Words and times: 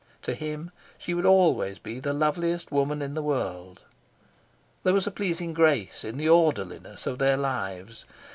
To 0.23 0.33
him 0.33 0.71
she 0.97 1.13
would 1.13 1.27
always 1.27 1.77
be 1.77 1.99
the 1.99 2.11
loveliest 2.11 2.71
woman 2.71 3.03
in 3.03 3.13
the 3.13 3.21
world. 3.21 3.81
There 4.83 4.93
was 4.95 5.05
a 5.05 5.11
pleasing 5.11 5.53
grace 5.53 6.03
in 6.03 6.17
the 6.17 6.27
orderliness 6.27 7.05
of 7.05 7.19
their 7.19 7.37
lives. 7.37 8.05